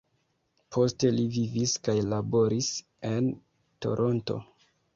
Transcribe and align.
Poste 0.77 1.11
li 1.17 1.25
vivis 1.35 1.75
kaj 1.89 1.95
laboris 2.07 2.73
en 3.13 3.31
Toronto. 3.87 4.43